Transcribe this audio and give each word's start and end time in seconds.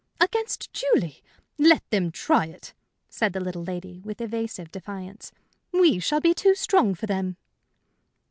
"Against 0.19 0.73
Julie? 0.73 1.21
Let 1.59 1.87
them 1.91 2.11
try 2.11 2.47
it!" 2.47 2.73
said 3.07 3.33
the 3.33 3.39
little 3.39 3.63
lady, 3.63 4.01
with 4.03 4.19
evasive 4.19 4.71
defiance. 4.71 5.31
"We 5.71 5.99
shall 5.99 6.19
be 6.21 6.33
too 6.33 6.55
strong 6.55 6.95
for 6.95 7.05
them." 7.05 7.37